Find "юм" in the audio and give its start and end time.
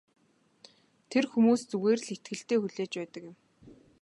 3.29-3.35